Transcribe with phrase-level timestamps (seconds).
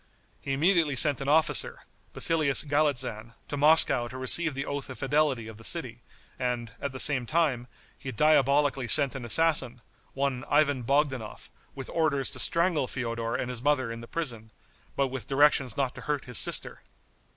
[0.41, 5.47] He immediately sent an officer, Basilius Galitzan, to Moscow to receive the oath of fidelity
[5.47, 6.01] of the city,
[6.39, 7.67] and, at the same time,
[7.99, 9.79] he diabolically sent an assassin,
[10.15, 14.49] one Ivan Bogdanoff, with orders to strangle Feodor and his mother in the prison,
[14.95, 16.81] but with directions not to hurt his sister.